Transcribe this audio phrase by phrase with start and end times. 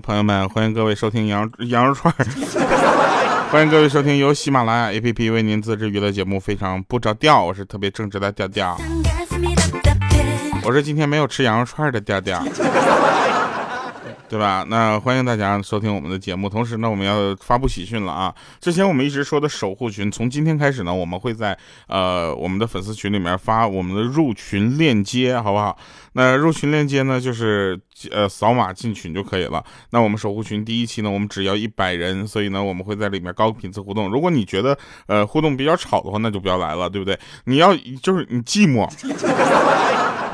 [0.00, 2.26] 朋友们，欢迎各位收听羊羊肉串儿，
[3.50, 8.76] 欢迎各位收听由喜马拉雅 APP 为您自制娱乐节目《非常不着调》，我是特别正直的调调，
[10.62, 12.42] 我是今天没有吃羊肉串的调调。
[14.34, 14.66] 对吧？
[14.68, 16.48] 那欢迎大家收听我们的节目。
[16.48, 18.34] 同时呢，我们要发布喜讯了啊！
[18.60, 25.78] 之前我们一直说的守护群，从今天开始呢，我们会在呃我们的粉丝群里面发我们的入群链接，好不好？
[26.14, 27.78] 那入群链接呢，就是
[28.10, 29.64] 呃扫码进群就可以了。
[29.90, 34.10] 那我们守护群第一期呢，我们只要一百人，所以呢，我们会在里面高频次互动。
[34.10, 34.76] 如果你觉得
[35.06, 37.16] 呃互动比较吵的话，那就不要来了，对不对？
[37.44, 38.84] 你要就是你寂寞。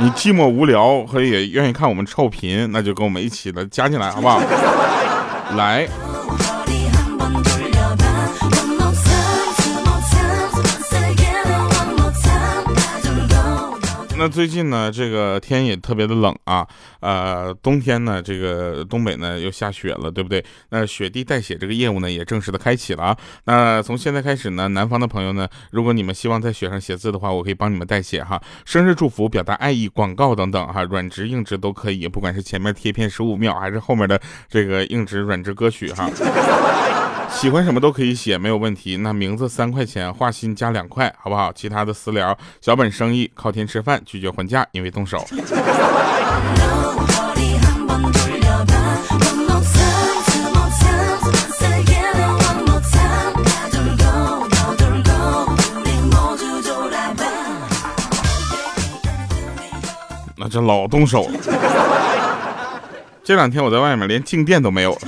[0.01, 4.41] 你寂寞无聊，和也愿意看我们臭贫，那就跟我们一起的加进来，好不好？
[5.57, 5.87] 来。
[14.21, 16.69] 那最近呢，这个天也特别的冷啊，
[17.01, 20.45] 呃，冬天呢，这个东北呢又下雪了，对不对？
[20.69, 23.17] 那雪地代写这个业务呢也正式的开启了啊。
[23.45, 36.11] 那从现在开始呢，南方的朋友呢，如果你们希望在雪上写字的话，我可以帮你们代写哈，生日祝福、表达爱意、广告等等哈，软植硬植都可以，不管是前面贴片十五秒，还是后面的这个硬植软植歌曲哈。
[37.33, 38.99] 喜欢什么都可以写，没有问题。
[38.99, 41.51] 那名字三块钱，画心加两块，好不好？
[41.53, 45.25] 其他的私聊，小本生意，靠天吃饭，拒绝还价，因为动手。
[60.37, 61.41] 那这老动手了。
[63.23, 65.01] 这两天我在外面连静电都没有了。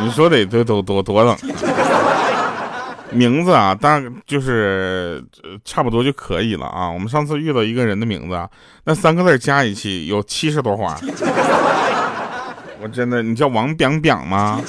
[0.00, 1.36] 你说得多多多多冷？
[3.10, 5.24] 名字啊，大就是
[5.64, 6.90] 差不多就可以了啊。
[6.90, 8.48] 我们上次遇到一个人的名字，
[8.84, 10.94] 那三个字加一起有七十多花。
[12.80, 14.60] 我真的，你叫王表表吗？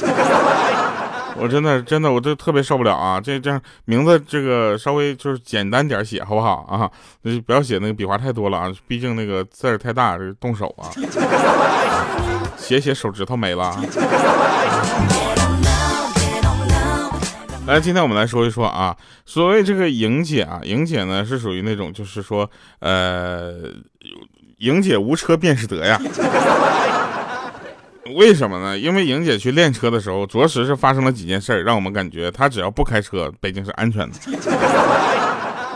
[1.42, 3.20] 我真的真的，我这特别受不了啊！
[3.20, 6.90] 这这样名字这个稍微就是简单点写好不好啊？
[7.22, 10.92] 那就不要写那个笔画太多了啊，毕竟那个字儿太大，这动手啊。
[12.58, 13.76] 写写手指头没了。
[17.66, 18.96] 来，今天我们来说一说啊，
[19.26, 23.54] 所谓这个莹姐啊，莹姐呢是属于那种就是说，呃，
[24.58, 26.00] 莹姐无车便是德呀。
[28.16, 28.78] 为什么呢？
[28.78, 34.16] 因为莹姐去练车的时候，着实是发生了几件事，让我们感觉她只要不开车，北京是安全的。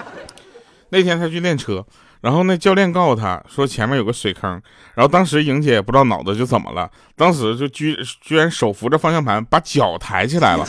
[0.89, 1.85] 那天她去练车。
[2.21, 4.49] 然后那教练告诉她说前面有个水坑，
[4.95, 10.65] 然后当时莹姐也不知道脑子就怎么了，当时就居居然手扶着方向盘把脚抬起来了。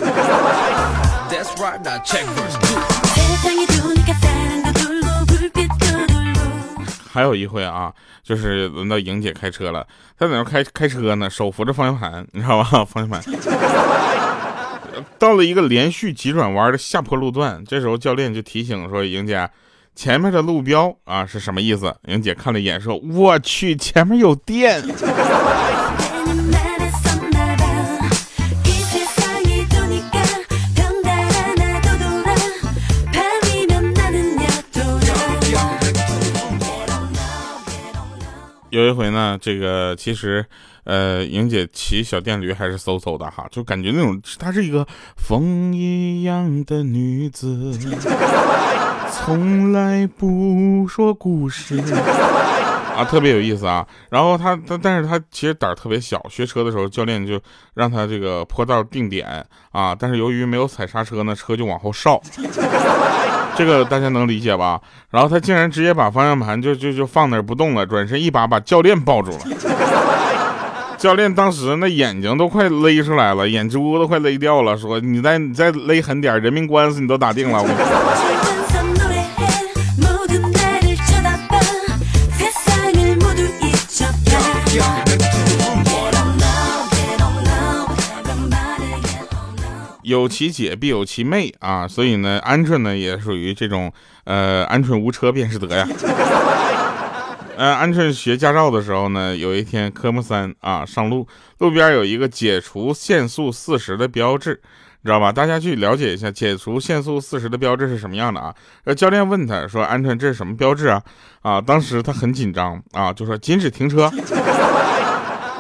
[7.14, 7.94] 还有一回啊，
[8.24, 9.86] 就是轮到莹姐开车了，
[10.18, 12.64] 她在那开开车呢，手扶着方向盘，你知道吧？
[12.84, 13.22] 方向盘
[15.16, 19.48] 到了一个连续急转弯的下坡路段，这时候教练就提醒说莹姐。
[19.94, 21.94] 前面的路标啊是什么意思？
[22.08, 24.82] 莹姐看了一眼，说：“我去，前面有电。”
[38.74, 40.44] 有一回呢，这个其实，
[40.82, 44.84] 呃，莹姐骑小电驴还是嗖嗖的哈，就感觉那种她是一个
[45.16, 47.72] 风一样的女子。
[49.12, 51.78] 从来不说故事
[52.96, 53.86] 啊，特别有意思啊。
[54.10, 56.20] 然后她，她，但是她其实胆儿特别小。
[56.28, 57.40] 学车的时候，教练就
[57.74, 62.20] 让她这个坡道定点啊，但是由于没有踩刹车呢，车就往后稍。
[63.56, 64.80] 这个大家能理解吧？
[65.10, 69.38] 然后他竟然直接把方向盘就就就放那儿不动了，转身一把把教练抱住了。
[70.98, 78.63] 教练当时那眼睛都快勒出来了，眼珠都快勒掉了，说：“你再你再勒狠点，人命官司你都打定了。”我。
[90.14, 93.92] 有其姐必有其妹啊，所以呢，鹌鹑呢也属于这种，
[94.24, 95.86] 呃，鹌鹑无车便是德呀。
[97.56, 101.26] 呃，鹌鹑学驾照的时候呢，有一天科目三啊，上路，
[101.58, 104.60] 路边有一个解除限速四十的标志，
[105.02, 105.30] 你知道吧？
[105.30, 108.54] 大家去了解一下解除限速四十的标志是什么样的啊？
[108.84, 111.02] 呃，教练问他说：“鹌鹑，这是什么标志啊？”
[111.42, 114.10] 啊，当时他很紧张啊，就说：“禁止停车。”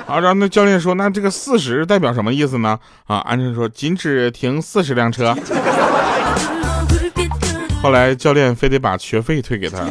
[0.06, 5.34] 啊，然后那教练说：“那这个四十代表什么意思呢？”啊，安生说：“禁止停四十辆车。
[7.82, 9.84] ”后来教练非得把学费退给他。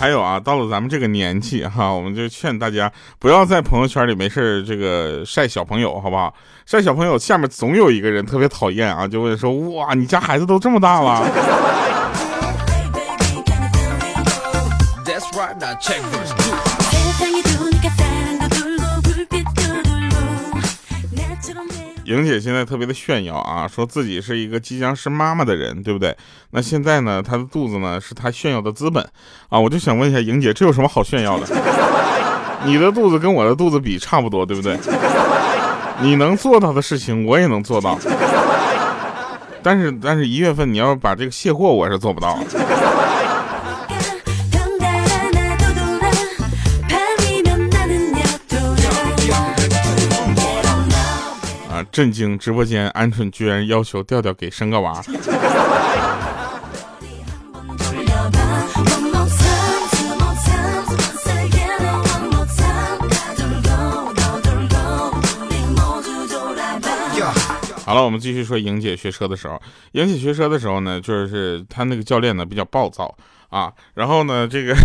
[0.00, 6.34] 还有啊，到了咱们这个年纪哈，我们就劝大家不要在朋友圈里没事这个晒小朋友，好不好？
[6.64, 11.22] 晒小朋友下面总有一个人特别讨厌啊，就会说哇，你家孩子都这么大了。
[22.10, 26.16] 莹姐现在特别的炫耀啊，说自己是一个即将是妈妈的人，对不对？
[26.50, 29.00] 那现在呢，她的肚子呢是她炫耀的资本
[29.48, 29.60] 啊！
[29.60, 31.46] 我就想问一下莹姐，这有什么好炫耀的？
[32.64, 34.76] 你的肚子跟我的肚子比差不多，对不对？
[36.02, 37.96] 你能做到的事情，我也能做到。
[39.62, 42.36] 但是，但是一月份你要把这个卸货，我是做不到。
[51.92, 52.38] 震惊！
[52.38, 55.02] 直播间鹌鹑居然要求调调给生个娃。
[67.84, 69.60] 好了，我们继续说莹姐学车的时候。
[69.92, 73.12] 莹姐学车的时候呢，就是她那个教练呢比较暴躁
[73.48, 74.76] 啊，然后呢这个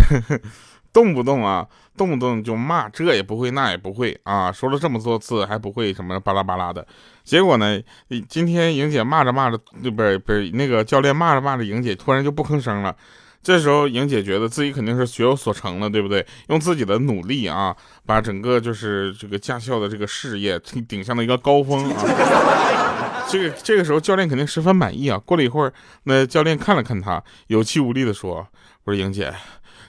[0.96, 1.68] 动不动啊。
[1.98, 4.52] 动不动就骂，这也不会，那也不会啊！
[4.52, 6.86] 说了这么多次还不会什么巴拉巴拉的，
[7.24, 7.82] 结果呢，
[8.28, 9.58] 今天莹姐骂着骂着，
[9.92, 12.94] 不是不是那个教练骂着骂着，莹姐突然就不吭声了。
[13.42, 16.28] 这时候莹姐觉得自己肯定是学有所成了，对不对？
[16.50, 17.74] 用自己的努力啊，
[18.06, 20.60] 把整个就是这个驾校的这个事业
[20.90, 23.24] 顶上了一个高峰啊！
[23.32, 25.18] 这个这个时候教练肯定十分满意啊。
[25.20, 25.72] 过了一会儿，
[26.04, 28.46] 那教练看了看他，有气无力的说
[28.84, 29.34] ：“我说莹姐，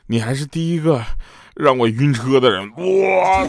[0.06, 1.02] 你还是第一个。”
[1.58, 3.46] 让我晕车的人，哇！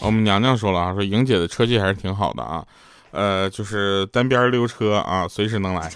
[0.00, 2.64] 我们娘娘说了啊，说莹姐的车技还是挺好的啊，
[3.10, 5.90] 呃，就是单边溜车啊，随时能来，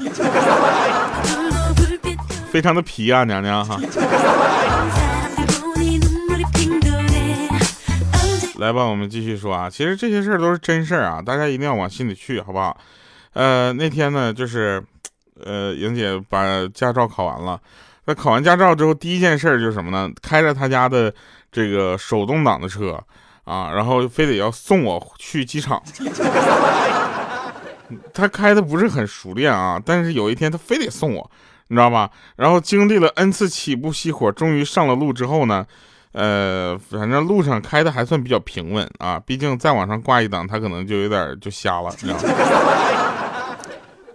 [2.52, 3.80] 非常的皮啊，娘娘哈。
[8.58, 9.68] 来吧，我们继续说啊。
[9.68, 12.76] 其实这些事儿都是真事儿啊，大家一定要往心里去，好不好？
[13.34, 14.82] 呃，那天呢，就是，
[15.44, 17.60] 呃，莹姐把驾照考完了。
[18.06, 20.10] 那考完驾照之后，第一件事儿就是什么呢？
[20.22, 21.12] 开着她家的
[21.52, 22.98] 这个手动挡的车
[23.44, 25.82] 啊，然后非得要送我去机场。
[28.14, 31.30] 他开的不是很熟练啊，但是有一天他非得送我，
[31.68, 32.10] 你知道吧？
[32.36, 35.66] 然后经历了 n 次起步熄火，终于上了路之后呢？
[36.16, 42.20] 呃，反正路上开的还算比较平稳啊，毕竟再往上挂一档，他可能就有点就瞎了，知道吗？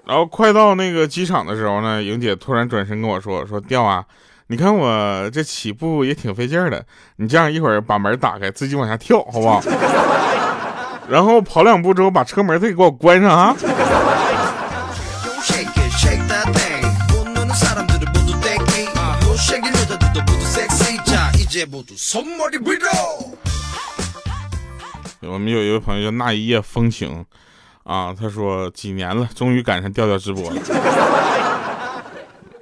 [0.07, 4.03] 然后快到那个机场的时候呢，莹姐突然转身跟我说：“说调啊，
[4.47, 6.83] 你看我这起步也挺费劲的，
[7.17, 9.61] 你这样一会儿把门打开，自己往下跳，好不好？
[11.07, 13.55] 然后跑两步之后，把车门再给我关上啊。”
[25.21, 27.23] 我们有一位朋友叫那一夜风情
[27.83, 30.61] 啊，他说几年了，终于赶上调调直播了。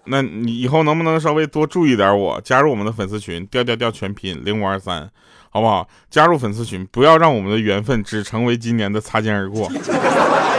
[0.05, 5.09] 那你以后能不能稍微多注意点我，加入我们的粉丝群，调调调全拼零五二三，
[5.49, 5.87] 好不好？
[6.09, 9.69] 加入粉丝群，不要让我们的缘分只成为今年的擦肩而过，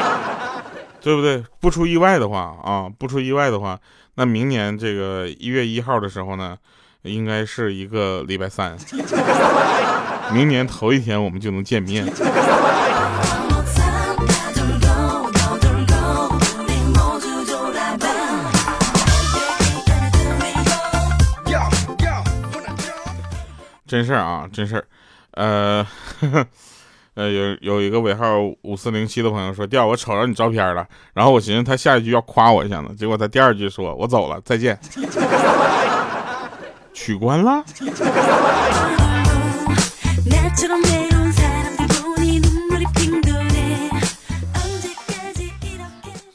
[1.03, 1.43] 对不对？
[1.59, 3.79] 不出意外的话啊，不出意外的话，
[4.15, 6.57] 那明年这个一月一号的时候呢？
[7.03, 8.77] 应该是一个礼拜三，
[10.33, 12.07] 明年头一天我们就能见面。
[23.87, 24.85] 真事儿啊，真事儿，
[25.33, 25.85] 呃，
[27.15, 34.79] 呃，有有一个尾号五四零七的朋友说，调我瞅着你照片了，然后我寻思他下一句要夸我一下呢，结果他第二句说我走了，再见。
[37.03, 37.65] 取关了。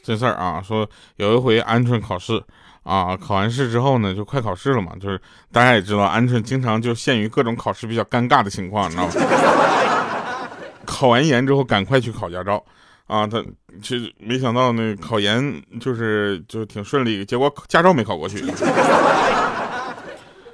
[0.02, 2.42] 这事儿啊，说有一回鹌鹑考试
[2.82, 5.20] 啊，考完试之后呢，就快考试了嘛，就是
[5.52, 9.12] 大家也知道，鹌鹑经常就陷于各种考试比较尴尬的情况，你知道吗？
[10.84, 12.60] 考完研之后，赶快去考驾照
[13.06, 13.24] 啊！
[13.24, 13.40] 他
[13.80, 18.44] 其实没想到那考研就是就挺顺利，结果驾照没考过去。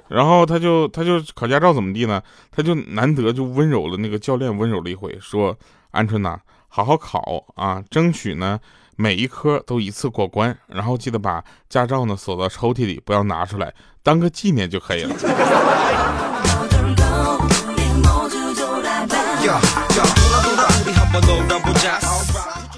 [0.07, 2.21] 然后他就他就考驾照怎么地呢？
[2.51, 5.57] 他就难得就温柔了那个教练温柔了一回，说
[5.93, 8.59] ：“鹌鹑呐，好好考啊，争取呢
[8.95, 15.15] 每一科都一次过关，然后记得把驾照呢锁到抽屉里，不要拿出来，当个纪念就可以了。”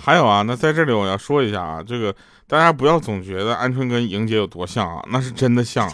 [0.01, 2.15] 还有啊，那在这里我要说一下啊，这个
[2.47, 5.89] 大家不要总觉得鹌鹑跟莹姐有多像啊，那是真的像。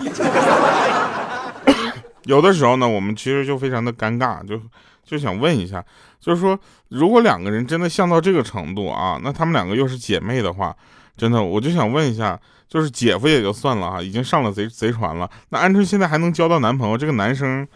[2.24, 4.60] 有的时候呢，我们其实就非常的尴尬，就
[5.04, 5.84] 就想问一下，
[6.20, 6.58] 就是说，
[6.90, 10.76] 如果两个人真的像到这个程度啊，那他们两个又是姐妹的话，
[11.18, 17.68] 真的，我就想问一下，就是姐夫也就算了哈，已经上了贼贼船了，那鹌鹑现在还能交到男朋友，这个男生，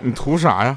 [0.00, 0.76] 你图啥呀？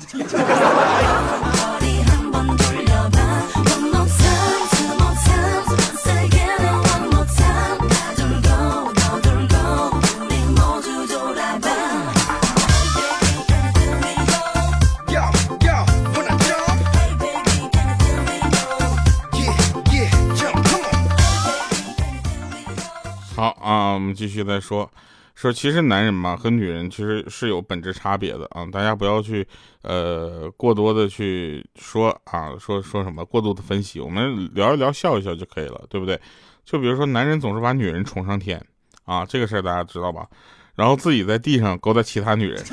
[23.98, 24.88] 我们继续再说，
[25.34, 29.44] 说其实男人嘛和女人其实是有本质差别的啊，大家不要去
[29.82, 36.22] 呃过多的去说啊，说说什么过度的分析，我们聊一聊笑一笑就可以了，对不对？
[36.64, 38.64] 就比如说男人总是把女人宠上天
[39.06, 40.28] 啊，这个事儿大家知道吧？
[40.76, 42.64] 然后自己在地上勾搭其他女人。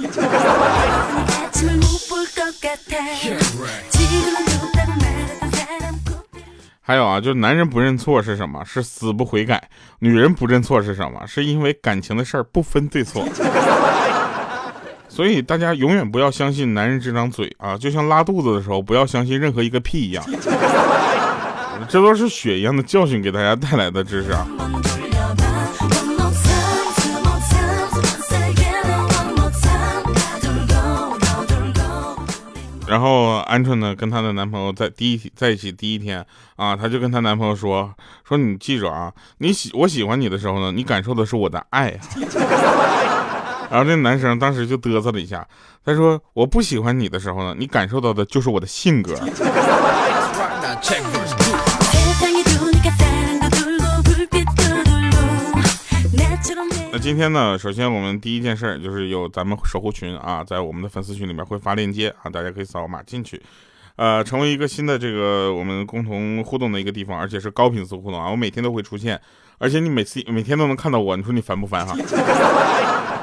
[6.87, 8.63] 还有啊，就是男人不认错是什么？
[8.63, 9.71] 是死不悔改。
[10.01, 11.27] 女人不认错是什么？
[11.27, 13.27] 是因为感情的事儿不分对错。
[15.09, 20.23] 所以大家永远不要相信男人这张嘴啊，就像拉肚子的时候不要相信任何一个屁一样。
[21.89, 24.47] 这都是血一样的教训给大家带来的知识啊。
[32.95, 36.25] 然后鹌鹑呢，跟她的男朋友在第一在一起第一天
[36.55, 41.99] 啊，她就跟她男朋友说说你记着啊，你喜我喜欢你的时候呢，你感受的是我的爱。
[43.69, 45.45] 然后这男生当时就嘚瑟了一下，
[45.85, 49.17] 他说我不喜欢你的时候呢，你感受到的就是我的性格。
[57.05, 63.39] 今天呢，首先我们第一件事就是有咱们守护群啊，在我们的粉丝群里面会发链接啊，大家可以扫码进去，
[63.97, 69.21] 呃，成为一个新的这个我们共同互动的一个地方，而且是高频次互动啊，我每天都会出现，
[69.59, 71.95] 而且你每次每天都能看到我，你说你烦不烦哈？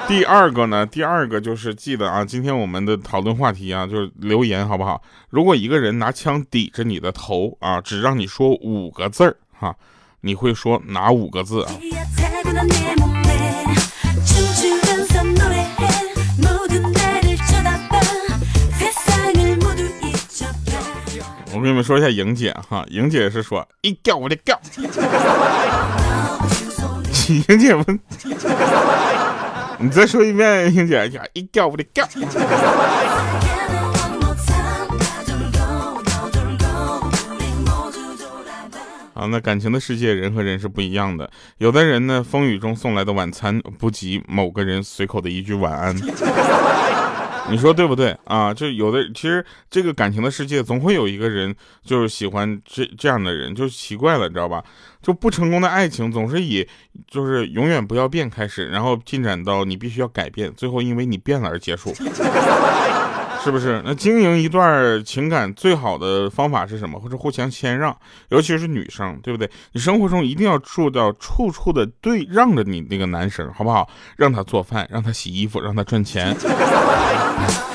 [0.08, 5.02] 第二个呢，第二个就是记得啊，今天我们的讨论话题啊，就是留言好不好？
[5.32, 9.76] 如果一个人拿枪抵着你的头啊，只让你说五个字儿哈，
[10.22, 11.72] 你会说哪五个字啊？
[21.62, 24.60] 我跟你们说一下莹姐哈，莹姐是说一叫我的叫，
[27.30, 28.00] 莹姐问，
[29.78, 32.04] 你再说一遍，莹姐一叫我的叫。
[39.14, 41.30] 啊，那感情的世界，人和人是不一样的。
[41.60, 45.96] 有的人呢，风雨中送来的晚餐不及某个人随口的一句晚安。
[47.52, 48.54] 你说对不对啊？
[48.54, 51.54] 就有的，其实这个感情的世界，总会有一个人
[51.84, 54.64] 就是喜欢这这样的人，就奇怪了，你知道吧？
[55.02, 56.68] 就不成功的爱情总是以
[57.10, 61.94] 就是永远不要变开始，然后进展到你必须要改变，最后因为你变了而结束。
[63.44, 63.82] 是不是？
[63.84, 67.00] 那经营一段情感最好的方法是什么？
[67.00, 67.96] 或者互相谦让，
[68.30, 69.50] 尤其是女生，对不对？
[69.72, 73.90] 你生活中一定要做到处处的对让着你那个男生，好不好？
[74.16, 76.36] 让他做饭，让他洗衣服，让他赚钱。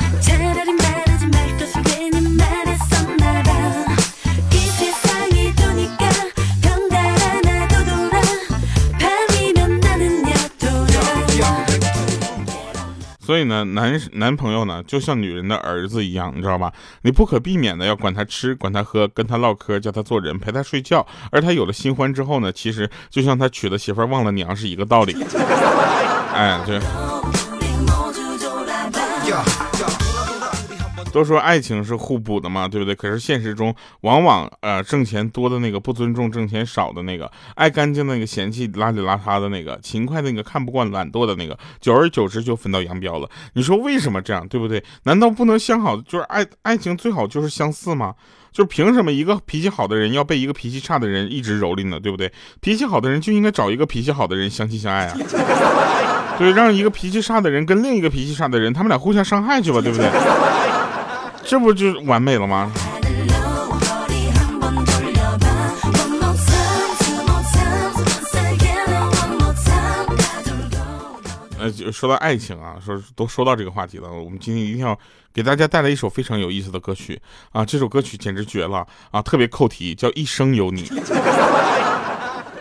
[13.26, 16.73] 所以呢，男男朋友呢，就像女人的儿子一样，你知道吧？
[17.02, 21.04] 你不可避免的要管他吃，管他喝，跟他唠嗑，叫他做人，陪他睡觉。
[21.33, 25.16] 而他有了新欢之后呢，其实就像他娶了媳妇忘了娘是一个道理。
[26.33, 26.78] 哎，对。
[31.17, 32.95] 都说爱情是互补的嘛，对不对？
[32.95, 43.27] 可是现实中，往往呃挣钱多的那个不尊重挣钱少的那个，爱干净的那个嫌弃邋里邋遢的那个，勤快的那个看不惯懒惰的那个，久而久之就分道扬镳了。
[43.55, 44.85] 你说为什么这样，对不对？
[45.05, 45.97] 难道不能相好？
[46.03, 48.15] 就是爱爱情最好就是相似吗？
[48.53, 51.99] 就凭什么一个脾气好的人要被一个脾气差的人一直蹂躏呢？
[51.99, 52.31] 对不对？
[52.61, 55.17] 脾气好的人就应该找一个脾气好的人相亲相爱啊！
[56.37, 60.07] 对，让一个脾气差的人跟另一个脾气差的人，他们俩互相伤害去吧，对不对？
[61.49, 62.73] 这不就完美了吗？
[71.59, 74.99] 呃，就说到爱情啊，说都说到这个话题了，我们今天一定要
[75.33, 77.21] 给大家带来一首非常有意思的歌曲
[77.53, 77.65] 啊！
[77.65, 80.85] 这首歌曲简直绝了啊，特别扣题，叫《一生有你》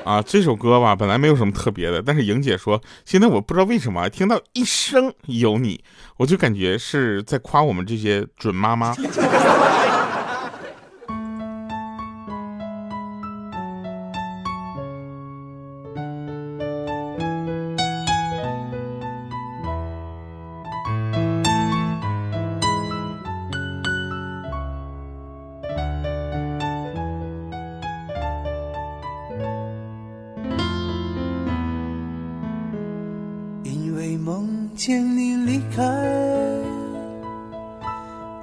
[0.05, 0.21] 啊！
[0.21, 5.77] 这首歌吧，本来没有什么特别的，但是莹姐说，现在我不知道为什么听到《一生有你》，
[6.17, 8.95] 我就感觉是在夸我们这些准妈妈。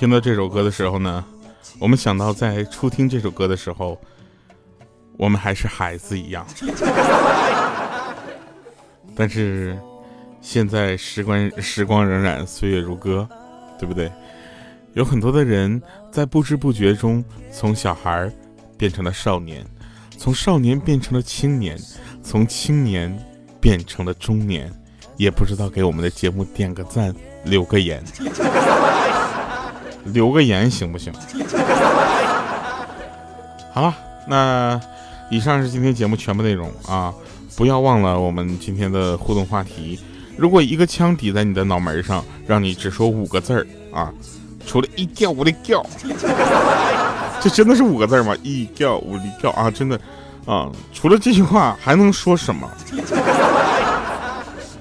[0.00, 1.22] 听到这首歌的时候呢，
[1.78, 4.00] 我们想到在初听这首歌的时候，
[5.18, 6.46] 我们还是孩子一样。
[9.14, 9.78] 但是
[10.40, 13.28] 现在时光时光荏苒，岁月如歌，
[13.78, 14.10] 对不对？
[14.94, 15.78] 有很多的人
[16.10, 18.32] 在不知不觉中从小孩
[18.78, 19.62] 变成了少年，
[20.16, 21.78] 从少年变成了青年，
[22.22, 23.14] 从青年
[23.60, 24.72] 变成了中年，
[25.18, 28.02] 也不知道给我们的节目点个赞，留个言。
[30.04, 31.12] 留个言行不行？
[33.72, 33.94] 好了，
[34.26, 34.80] 那
[35.30, 37.14] 以上是今天节目全部内容啊！
[37.56, 40.00] 不要忘了我们今天的互动话题。
[40.36, 44.12] 如果一个枪抵在你的脑门上，让你只说五个字儿啊，
[44.66, 45.84] 除了一吊五的吊，
[47.40, 48.34] 这真的是五个字吗？
[48.42, 50.00] 一吊五的吊啊，真的
[50.46, 50.68] 啊！
[50.92, 52.68] 除了这句话还能说什么？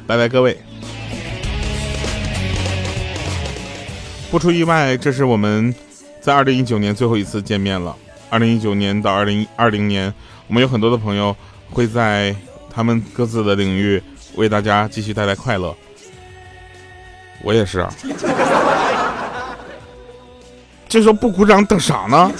[0.08, 0.58] 拜拜，各位。
[4.32, 5.74] 不出意外，这是我们
[6.22, 7.96] 在二零一九年最后一次见面了。
[8.30, 10.13] 二零一九年到二零二零年，
[10.48, 11.36] 我们有很多的朋友
[11.72, 12.36] 会在
[12.72, 14.02] 他们各自的领域
[14.36, 15.76] 为大家继续带来快乐。
[17.42, 17.92] 我也是啊，
[20.88, 22.32] 这时候不鼓掌等啥呢？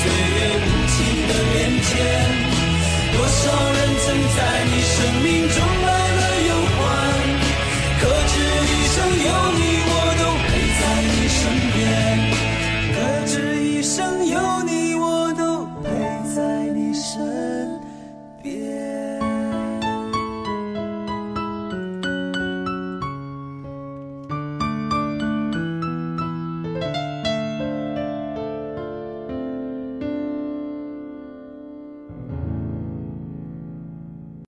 [0.00, 0.96] 岁月无情
[1.28, 1.90] 的变迁，
[3.12, 5.79] 多少人曾在你生命中。